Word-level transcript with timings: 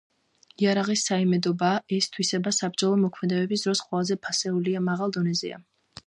იარაღის 0.61 1.01
საიმედოობა, 1.09 1.67
ეს 1.97 2.07
თვისება 2.15 2.53
საბრძოლო 2.59 2.97
მოქმედებების 3.01 3.65
დროს 3.67 3.83
ყველაზე 3.89 4.17
ფასეულია, 4.23 4.81
მაღალ 4.87 5.13
დონეზეა. 5.19 5.61